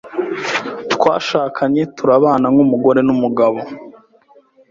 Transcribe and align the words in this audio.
twashakanye 0.93 1.81
turabana 1.95 2.47
nk’umugore 2.53 2.99
n’umugabo, 3.07 3.59